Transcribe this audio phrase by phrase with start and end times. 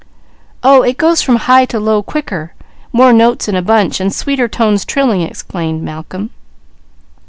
[0.63, 2.55] "Oh, it goes from high to low quicker,
[2.91, 6.31] more notes in a bunch, and sweeter tones trilling," explained Malcolm.